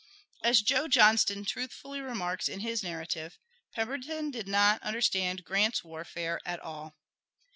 As 0.43 0.63
Joe 0.63 0.87
Johnston 0.87 1.45
truthfully 1.45 2.01
remarks 2.01 2.49
in 2.49 2.61
his 2.61 2.81
Narrative, 2.81 3.37
Pemberton 3.75 4.31
did 4.31 4.47
not 4.47 4.81
understand 4.81 5.43
Grant's 5.45 5.83
warfare 5.83 6.41
at 6.43 6.59
all. 6.59 6.95